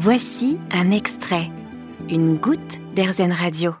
Voici 0.00 0.58
un 0.70 0.92
extrait, 0.92 1.50
une 2.08 2.36
goutte 2.36 2.78
d'Airzen 2.94 3.32
Radio. 3.32 3.72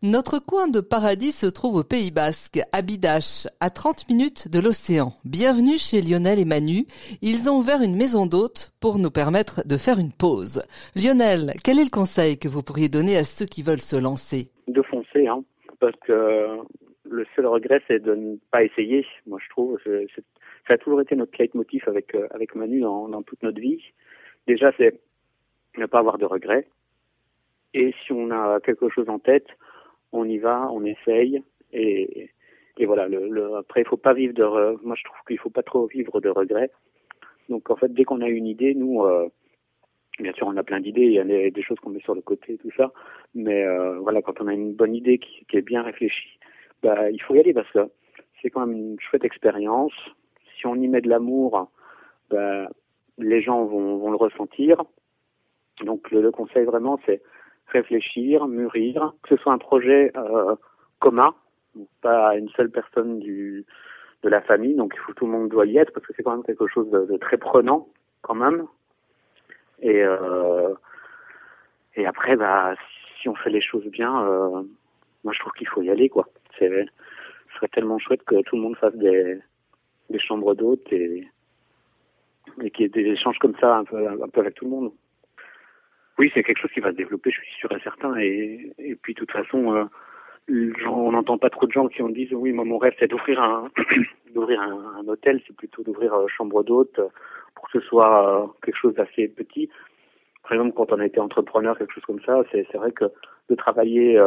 Notre 0.00 0.38
coin 0.38 0.68
de 0.68 0.78
paradis 0.78 1.32
se 1.32 1.50
trouve 1.50 1.74
au 1.74 1.82
Pays 1.82 2.12
Basque, 2.12 2.60
à 2.70 2.82
Bidache, 2.82 3.48
à 3.58 3.68
30 3.68 4.08
minutes 4.08 4.46
de 4.46 4.60
l'océan. 4.60 5.10
Bienvenue 5.24 5.74
chez 5.76 6.02
Lionel 6.06 6.38
et 6.38 6.44
Manu. 6.44 6.86
Ils 7.20 7.50
ont 7.50 7.58
ouvert 7.58 7.82
une 7.82 7.98
maison 7.98 8.26
d'hôtes 8.26 8.70
pour 8.80 9.00
nous 9.00 9.10
permettre 9.10 9.66
de 9.66 9.76
faire 9.76 9.98
une 9.98 10.14
pause. 10.14 10.62
Lionel, 10.94 11.58
quel 11.64 11.80
est 11.80 11.90
le 11.90 11.90
conseil 11.90 12.38
que 12.38 12.46
vous 12.46 12.62
pourriez 12.62 12.88
donner 12.88 13.16
à 13.16 13.24
ceux 13.24 13.46
qui 13.46 13.64
veulent 13.66 13.82
se 13.82 13.98
lancer? 14.00 14.54
De 14.68 14.82
foncer, 14.82 15.26
hein, 15.26 15.42
parce 15.80 15.98
que 16.06 16.62
le 17.10 17.26
seul 17.34 17.46
regret, 17.46 17.82
c'est 17.88 17.98
de 17.98 18.14
ne 18.14 18.36
pas 18.52 18.62
essayer. 18.62 19.04
Moi, 19.26 19.40
je 19.42 19.50
trouve, 19.50 19.80
ça 20.68 20.74
a 20.74 20.78
toujours 20.78 21.00
été 21.00 21.16
notre 21.16 21.34
leitmotiv 21.36 21.82
avec 21.88 22.14
euh, 22.14 22.28
avec 22.30 22.54
Manu 22.54 22.82
dans, 22.82 23.08
dans 23.08 23.22
toute 23.22 23.42
notre 23.42 23.60
vie. 23.60 23.82
Déjà, 24.46 24.70
c'est 24.78 24.94
ne 25.80 25.86
pas 25.86 25.98
avoir 25.98 26.18
de 26.18 26.26
regrets. 26.26 26.68
Et 27.74 27.94
si 28.04 28.12
on 28.12 28.30
a 28.30 28.60
quelque 28.60 28.88
chose 28.88 29.08
en 29.08 29.18
tête, 29.18 29.46
on 30.12 30.28
y 30.28 30.38
va, 30.38 30.68
on 30.72 30.84
essaye 30.84 31.42
et, 31.72 32.30
et 32.80 32.86
voilà. 32.86 33.08
Après, 33.58 33.82
il 33.82 33.86
faut 33.86 33.96
pas 33.96 34.14
vivre 34.14 34.34
de. 34.34 34.44
Moi, 34.84 34.96
je 34.96 35.04
trouve 35.04 35.18
qu'il 35.26 35.38
faut 35.38 35.50
pas 35.50 35.62
trop 35.62 35.86
vivre 35.86 36.20
de 36.20 36.30
regrets. 36.30 36.70
Donc, 37.48 37.70
en 37.70 37.76
fait, 37.76 37.92
dès 37.92 38.04
qu'on 38.04 38.22
a 38.22 38.28
une 38.28 38.46
idée, 38.46 38.74
nous, 38.74 39.02
euh, 39.02 39.28
bien 40.18 40.32
sûr, 40.32 40.46
on 40.46 40.56
a 40.56 40.62
plein 40.62 40.80
d'idées. 40.80 41.02
Il 41.02 41.12
y 41.12 41.18
a 41.18 41.24
des, 41.24 41.62
choses 41.62 41.78
qu'on 41.80 41.90
met 41.90 42.00
sur 42.00 42.14
le 42.14 42.22
côté, 42.22 42.56
tout 42.58 42.70
ça. 42.76 42.92
Mais 43.34 43.64
euh, 43.64 43.98
voilà, 43.98 44.22
quand 44.22 44.40
on 44.40 44.46
a 44.46 44.54
une 44.54 44.72
bonne 44.72 44.94
idée 44.94 45.18
qui, 45.18 45.44
qui 45.46 45.56
est 45.56 45.62
bien 45.62 45.82
réfléchie, 45.82 46.38
bah, 46.82 47.10
il 47.10 47.20
faut 47.22 47.34
y 47.34 47.40
aller 47.40 47.52
parce 47.52 47.70
que 47.70 47.90
c'est 48.40 48.50
quand 48.50 48.66
même 48.66 48.76
une 48.76 49.00
chouette 49.00 49.24
expérience. 49.24 49.92
Si 50.56 50.66
on 50.66 50.76
y 50.76 50.88
met 50.88 51.00
de 51.00 51.08
l'amour, 51.08 51.70
bah, 52.30 52.68
les 53.18 53.42
gens 53.42 53.64
vont, 53.64 53.98
vont 53.98 54.10
le 54.10 54.16
ressentir. 54.16 54.82
Donc, 55.84 56.10
le, 56.10 56.30
conseil 56.30 56.64
vraiment, 56.64 56.98
c'est 57.06 57.22
réfléchir, 57.68 58.46
mûrir, 58.46 59.14
que 59.22 59.36
ce 59.36 59.42
soit 59.42 59.52
un 59.52 59.58
projet 59.58 60.12
euh, 60.16 60.54
commun, 60.98 61.34
pas 62.02 62.36
une 62.36 62.48
seule 62.50 62.70
personne 62.70 63.20
du, 63.20 63.64
de 64.22 64.28
la 64.28 64.40
famille, 64.40 64.74
donc 64.74 64.92
il 64.94 65.00
faut 65.00 65.12
tout 65.12 65.26
le 65.26 65.32
monde 65.32 65.48
doit 65.48 65.66
y 65.66 65.78
être 65.78 65.92
parce 65.92 66.06
que 66.06 66.12
c'est 66.14 66.22
quand 66.22 66.32
même 66.32 66.44
quelque 66.44 66.66
chose 66.66 66.90
de, 66.90 67.06
de, 67.06 67.16
très 67.16 67.38
prenant 67.38 67.88
quand 68.22 68.34
même. 68.34 68.66
Et 69.80 70.02
euh, 70.02 70.74
et 71.96 72.06
après, 72.06 72.36
bah, 72.36 72.74
si 73.20 73.28
on 73.28 73.34
fait 73.34 73.50
les 73.50 73.62
choses 73.62 73.86
bien, 73.86 74.26
euh, 74.26 74.62
moi 75.24 75.32
je 75.32 75.38
trouve 75.40 75.52
qu'il 75.52 75.68
faut 75.68 75.82
y 75.82 75.90
aller 75.90 76.08
quoi. 76.08 76.28
C'est, 76.58 76.68
ce 76.68 77.56
serait 77.56 77.68
tellement 77.68 77.98
chouette 77.98 78.22
que 78.24 78.42
tout 78.42 78.56
le 78.56 78.62
monde 78.62 78.76
fasse 78.76 78.94
des, 78.94 79.38
des 80.10 80.18
chambres 80.18 80.54
d'hôtes 80.54 80.92
et 80.92 81.28
et 82.62 82.70
qu'il 82.70 82.82
y 82.82 82.86
ait 82.86 82.88
des 82.88 83.10
échanges 83.10 83.38
comme 83.38 83.56
ça 83.60 83.78
un 83.78 83.84
peu, 83.84 84.08
un 84.08 84.28
peu 84.28 84.40
avec 84.40 84.54
tout 84.54 84.64
le 84.64 84.70
monde. 84.70 84.92
Oui, 86.20 86.30
c'est 86.34 86.42
quelque 86.42 86.60
chose 86.60 86.70
qui 86.72 86.80
va 86.80 86.90
se 86.90 86.96
développer, 86.96 87.30
je 87.30 87.40
suis 87.40 87.54
sûr 87.60 87.72
et 87.72 87.80
certain. 87.80 88.14
Et, 88.18 88.74
puis, 89.00 89.14
de 89.14 89.20
toute 89.20 89.30
façon, 89.30 89.74
euh, 89.74 89.84
on 90.86 91.12
n'entend 91.12 91.38
pas 91.38 91.48
trop 91.48 91.64
de 91.64 91.72
gens 91.72 91.88
qui 91.88 92.02
ont 92.02 92.10
dit 92.10 92.28
oui, 92.34 92.52
moi, 92.52 92.66
mon 92.66 92.76
rêve, 92.76 92.92
c'est 92.98 93.08
d'ouvrir 93.08 93.42
un, 93.42 93.70
d'ouvrir 94.34 94.60
un, 94.60 95.08
hôtel, 95.08 95.40
c'est 95.46 95.56
plutôt 95.56 95.82
d'ouvrir 95.82 96.12
euh, 96.12 96.26
chambre 96.28 96.62
d'hôte 96.62 96.98
euh, 96.98 97.08
pour 97.54 97.70
que 97.70 97.80
ce 97.80 97.86
soit 97.86 98.42
euh, 98.42 98.46
quelque 98.62 98.76
chose 98.76 98.92
d'assez 98.96 99.28
petit. 99.28 99.70
Par 100.42 100.52
exemple, 100.52 100.74
quand 100.76 100.92
on 100.92 101.00
a 101.00 101.06
été 101.06 101.20
entrepreneur, 101.20 101.78
quelque 101.78 101.94
chose 101.94 102.04
comme 102.04 102.20
ça, 102.20 102.42
c'est, 102.52 102.70
vrai 102.74 102.92
que 102.92 103.06
de 103.48 103.54
travailler 103.54 104.20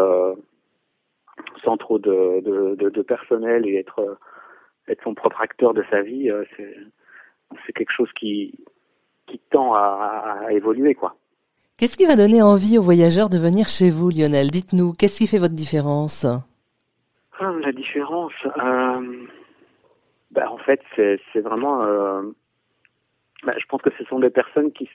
sans 1.63 1.77
trop 1.77 1.99
de, 1.99 3.01
personnel 3.03 3.67
et 3.67 3.75
être, 3.75 4.17
son 5.03 5.13
propre 5.13 5.41
acteur 5.41 5.75
de 5.75 5.83
sa 5.91 6.01
vie, 6.01 6.31
c'est, 6.57 7.73
quelque 7.73 7.91
chose 7.91 8.11
qui, 8.13 8.65
qui 9.27 9.39
tend 9.51 9.75
à, 9.75 10.39
à 10.47 10.53
évoluer, 10.53 10.95
quoi. 10.95 11.15
Qu'est-ce 11.83 11.97
qui 11.97 12.05
va 12.05 12.15
donner 12.15 12.41
envie 12.41 12.77
aux 12.77 12.81
voyageurs 12.81 13.27
de 13.27 13.37
venir 13.37 13.67
chez 13.67 13.89
vous, 13.89 14.09
Lionel? 14.09 14.49
Dites-nous, 14.49 14.93
qu'est-ce 14.93 15.17
qui 15.17 15.27
fait 15.27 15.37
votre 15.37 15.53
différence? 15.53 16.25
Ah, 17.37 17.51
La 17.59 17.73
différence, 17.73 18.31
euh, 18.45 19.25
bah, 20.31 20.49
en 20.49 20.57
fait, 20.59 20.79
c'est, 20.95 21.41
vraiment... 21.41 21.83
Euh, 21.83 22.21
bah, 23.45 23.51
je 23.57 23.65
pense 23.65 23.81
que 23.81 23.89
ce 23.97 24.05
sont 24.05 24.19
des 24.19 24.29
personnes 24.29 24.71
qui, 24.71 24.89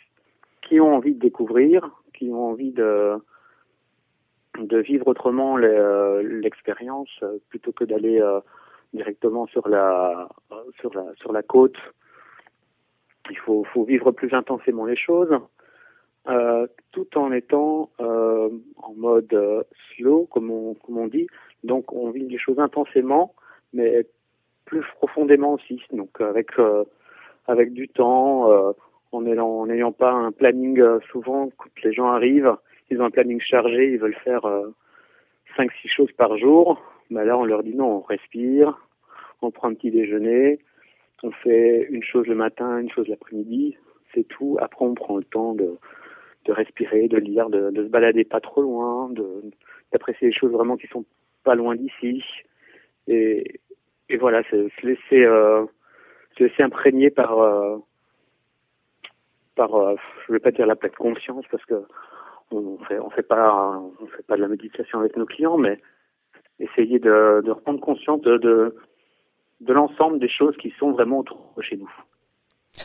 qui 0.63 0.81
ont 0.81 0.95
envie 0.95 1.13
de 1.13 1.19
découvrir, 1.19 1.91
qui 2.15 2.31
ont 2.31 2.53
envie 2.53 2.73
de, 2.73 3.23
de 4.59 4.79
vivre 4.79 5.09
autrement 5.09 5.59
euh, 5.59 6.23
l'expérience, 6.23 7.11
plutôt 7.51 7.73
que 7.73 7.85
d'aller 7.85 8.19
directement 8.95 9.47
sur 9.49 9.69
la, 9.69 10.27
sur, 10.81 10.95
la, 10.95 11.05
sur 11.17 11.35
la 11.35 11.43
côte. 11.43 11.77
Il 13.29 13.37
faut 13.37 13.67
vivre 13.87 14.11
plus 14.11 14.33
intensément 14.33 14.87
les 14.87 14.97
choses. 14.97 15.39
Euh, 16.29 16.67
tout 16.93 17.17
en 17.17 17.33
étant 17.33 17.89
euh, 18.01 18.51
en 18.83 18.93
mode 18.95 19.33
euh, 19.33 19.63
slow, 19.95 20.27
comme 20.31 20.51
on, 20.51 21.07
dit. 21.07 21.27
Donc 21.65 21.93
on 21.95 22.11
vit 22.11 22.29
les 22.29 22.37
choses 22.37 22.59
intensément, 22.59 23.35
mais 23.73 24.07
plus 24.67 24.85
profondément 24.97 25.55
aussi. 25.55 25.81
Donc 25.91 26.21
avec 26.21 26.51
avec 27.47 27.73
du 27.73 27.89
temps, 27.89 28.75
en 29.13 29.23
n'ayant 29.23 29.93
pas 29.93 30.13
un 30.13 30.33
planning 30.33 30.83
souvent 31.11 31.49
quand 31.57 31.71
les 31.83 31.95
gens 31.95 32.09
arrivent, 32.09 32.57
ils 32.91 33.01
ont 33.01 33.07
un 33.07 33.11
planning 33.11 33.41
chargé, 33.41 33.93
ils 33.93 33.99
veulent 33.99 34.19
faire 34.23 34.47
cinq 35.57 35.71
six 35.81 35.89
choses 35.89 36.13
par 36.13 36.37
jour. 36.37 36.83
Ben 37.11 37.25
là 37.25 37.39
on 37.39 37.45
leur 37.45 37.63
dit 37.63 37.75
non, 37.75 37.99
on 37.99 38.01
respire, 38.01 38.87
on 39.41 39.51
prend 39.51 39.69
un 39.69 39.75
petit 39.75 39.91
déjeuner, 39.91 40.59
on 41.23 41.31
fait 41.31 41.87
une 41.91 42.03
chose 42.03 42.27
le 42.27 42.35
matin, 42.35 42.81
une 42.81 42.91
chose 42.91 43.09
l'après-midi, 43.09 43.79
c'est 44.15 44.29
tout. 44.29 44.59
Après 44.61 44.85
on 44.85 44.95
prend 44.95 45.17
le 45.17 45.25
temps 45.25 45.55
de 45.55 45.79
de 46.45 46.53
respirer, 46.53 47.09
de 47.09 47.19
lire, 47.19 47.51
de, 47.51 47.71
de, 47.71 47.85
se 47.85 47.89
balader 47.89 48.25
pas 48.25 48.41
trop 48.41 48.63
loin, 48.63 49.11
d'apprécier 49.93 50.29
les 50.29 50.35
choses 50.35 50.53
vraiment 50.53 50.77
qui 50.77 50.87
sont 50.87 51.05
pas 51.45 51.55
loin 51.55 51.77
d'ici. 51.77 52.23
Et, 53.07 53.61
et 54.09 54.17
voilà, 54.17 54.43
se, 54.45 54.69
se 54.69 54.87
laisser 54.87 55.25
euh, 55.25 55.65
se 56.37 56.45
laisser 56.45 56.63
imprégner 56.63 57.11
par 57.11 57.39
euh, 57.39 57.79
par 59.55 59.75
euh, 59.75 59.97
je 60.27 60.33
vais 60.33 60.39
pas 60.39 60.51
dire 60.51 60.67
la 60.67 60.77
pleine 60.77 60.93
conscience 60.93 61.45
parce 61.51 61.65
que 61.65 61.83
on 62.51 62.79
fait 62.79 62.99
on 62.99 63.11
fait 63.11 63.23
pas 63.23 63.83
on 64.01 64.07
fait 64.07 64.27
pas 64.27 64.37
de 64.37 64.43
la 64.43 64.49
méditation 64.49 65.01
avec 65.01 65.17
nos 65.17 65.27
clients, 65.27 65.59
mais 65.59 65.81
essayer 66.59 66.99
de, 66.99 67.43
de 67.45 67.51
reprendre 67.51 67.81
conscience 67.81 68.21
de, 68.23 68.37
de, 68.39 68.75
de 69.61 69.73
l'ensemble 69.73 70.19
des 70.19 70.29
choses 70.29 70.57
qui 70.57 70.71
sont 70.79 70.93
vraiment 70.93 71.21
autour 71.21 71.55
chez 71.61 71.77
nous. 71.77 71.91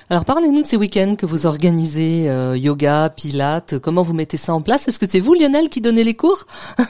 Alors 0.09 0.25
parlez-nous 0.25 0.61
de 0.61 0.67
ces 0.67 0.77
week-ends 0.77 1.15
que 1.15 1.25
vous 1.25 1.45
organisez, 1.45 2.29
euh, 2.29 2.57
yoga, 2.57 3.09
pilates, 3.09 3.79
comment 3.79 4.01
vous 4.01 4.13
mettez 4.13 4.37
ça 4.37 4.53
en 4.53 4.61
place? 4.61 4.87
Est-ce 4.87 4.99
que 4.99 5.05
c'est 5.05 5.19
vous 5.19 5.33
Lionel 5.33 5.69
qui 5.69 5.81
donnez 5.81 6.03
les 6.03 6.15
cours? 6.15 6.45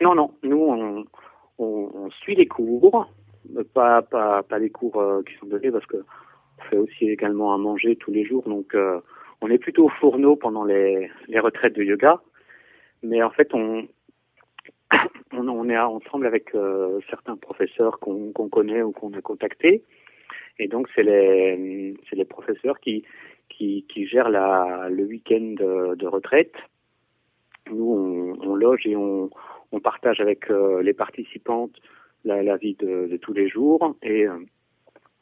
Non, 0.00 0.16
non, 0.16 0.34
nous 0.42 1.06
on, 1.58 2.10
suit 2.10 2.34
les 2.34 2.48
cours, 2.48 3.06
pas, 3.72 4.02
pas, 4.02 4.58
les 4.58 4.68
cours 4.68 4.96
euh, 4.96 5.22
qui 5.22 5.32
sont 5.36 5.46
donnés 5.46 5.70
parce 5.70 5.86
que 5.86 5.98
on 6.58 6.62
fait 6.64 6.76
aussi 6.76 7.08
également 7.08 7.54
à 7.54 7.56
manger 7.56 7.94
tous 7.94 8.10
les 8.10 8.24
jours, 8.24 8.42
donc 8.42 8.74
euh, 8.74 8.98
on 9.42 9.48
est 9.48 9.58
plutôt 9.58 9.84
au 9.84 9.88
fourneau 10.00 10.34
pendant 10.34 10.64
les, 10.64 11.08
les 11.28 11.38
retraites 11.38 11.76
de 11.76 11.84
yoga, 11.84 12.20
mais 13.04 13.22
en 13.22 13.30
fait 13.30 13.54
on, 13.54 13.86
on, 15.32 15.68
est 15.68 15.78
ensemble 15.78 16.26
avec 16.26 16.50
certains 17.08 17.36
professeurs 17.36 18.00
qu'on 18.00 18.32
connaît 18.32 18.82
ou 18.82 18.90
qu'on 18.90 19.12
a 19.12 19.20
contactés 19.20 19.84
et 20.58 20.68
donc, 20.68 20.88
c'est 20.94 21.02
les, 21.02 21.94
les 22.12 22.24
professeurs 22.24 22.78
qui, 22.80 23.04
qui, 23.48 24.06
gèrent 24.06 24.30
le 24.30 25.04
week-end 25.04 25.54
de, 25.96 26.06
retraite. 26.06 26.54
Nous, 27.70 28.36
on, 28.42 28.54
loge 28.54 28.86
et 28.86 28.96
on, 28.96 29.30
on 29.70 29.80
partage 29.80 30.20
avec 30.20 30.50
euh, 30.50 30.82
les 30.82 30.94
participantes 30.94 31.76
la, 32.24 32.56
vie 32.56 32.74
de, 32.74 33.08
de, 33.10 33.16
tous 33.16 33.32
les 33.32 33.48
jours 33.48 33.96
et, 34.02 34.26
euh, 34.26 34.38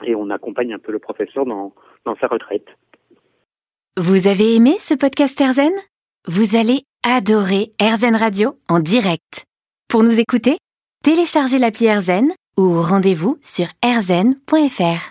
et 0.05 0.15
on 0.15 0.31
accompagne 0.31 0.73
un 0.75 0.79
peu 0.79 0.93
le 0.93 0.99
professeur 0.99 1.45
dans, 1.45 1.75
dans 2.05 2.17
sa 2.17 2.27
retraite. 2.27 2.67
Vous 3.97 4.29
avez 4.29 4.55
aimé 4.55 4.75
ce 4.79 4.95
podcast 4.95 5.41
Erzen? 5.41 5.73
Vous 6.27 6.57
allez 6.57 6.83
adorer 7.03 7.71
Erzen 7.79 8.17
Radio 8.17 8.55
en 8.69 8.81
direct. 8.81 9.45
Pour 9.89 10.03
nous 10.03 10.21
écouter, 10.21 10.59
téléchargez 11.03 11.59
l'appli 11.59 11.87
Erzen 11.87 12.31
ou 12.57 12.81
rendez-vous 12.83 13.39
sur 13.41 13.67
erzen.fr. 13.83 15.09